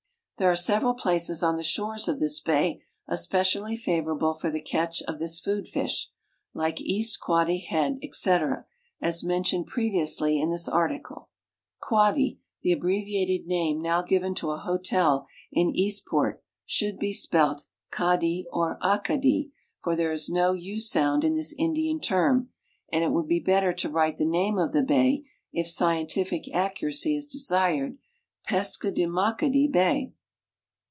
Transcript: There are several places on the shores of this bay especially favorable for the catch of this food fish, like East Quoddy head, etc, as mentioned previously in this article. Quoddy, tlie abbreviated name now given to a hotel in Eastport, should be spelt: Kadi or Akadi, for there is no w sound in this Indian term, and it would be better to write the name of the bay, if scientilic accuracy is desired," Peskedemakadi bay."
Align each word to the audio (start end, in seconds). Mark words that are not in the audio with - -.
There 0.37 0.49
are 0.49 0.55
several 0.55 0.95
places 0.95 1.43
on 1.43 1.55
the 1.55 1.61
shores 1.63 2.07
of 2.07 2.19
this 2.19 2.39
bay 2.39 2.81
especially 3.07 3.77
favorable 3.77 4.33
for 4.33 4.49
the 4.49 4.59
catch 4.59 5.03
of 5.03 5.19
this 5.19 5.39
food 5.39 5.67
fish, 5.67 6.09
like 6.51 6.81
East 6.81 7.19
Quoddy 7.21 7.63
head, 7.63 7.99
etc, 8.01 8.65
as 8.99 9.23
mentioned 9.23 9.67
previously 9.67 10.41
in 10.41 10.49
this 10.49 10.67
article. 10.67 11.29
Quoddy, 11.79 12.39
tlie 12.65 12.75
abbreviated 12.75 13.45
name 13.45 13.83
now 13.83 14.01
given 14.01 14.33
to 14.33 14.49
a 14.49 14.57
hotel 14.57 15.27
in 15.51 15.75
Eastport, 15.75 16.41
should 16.65 16.97
be 16.97 17.13
spelt: 17.13 17.67
Kadi 17.91 18.47
or 18.51 18.79
Akadi, 18.81 19.51
for 19.83 19.95
there 19.95 20.11
is 20.11 20.27
no 20.27 20.55
w 20.55 20.79
sound 20.79 21.23
in 21.23 21.35
this 21.35 21.53
Indian 21.59 21.99
term, 21.99 22.49
and 22.91 23.03
it 23.03 23.11
would 23.11 23.27
be 23.27 23.39
better 23.39 23.73
to 23.73 23.89
write 23.91 24.17
the 24.17 24.25
name 24.25 24.57
of 24.57 24.71
the 24.73 24.81
bay, 24.81 25.21
if 25.53 25.67
scientilic 25.67 26.51
accuracy 26.51 27.15
is 27.15 27.27
desired," 27.27 27.99
Peskedemakadi 28.49 29.71
bay." 29.71 30.13